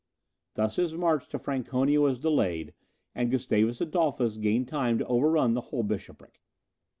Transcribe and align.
Thus 0.55 0.77
his 0.77 0.95
march 0.95 1.27
to 1.29 1.37
Franconia 1.37 2.01
was 2.01 2.17
delayed, 2.17 2.73
and 3.13 3.29
Gustavus 3.29 3.81
Adolphus 3.81 4.37
gained 4.37 4.67
time 4.67 4.97
to 4.97 5.05
overrun 5.05 5.53
the 5.53 5.61
whole 5.61 5.83
bishopric. 5.83 6.41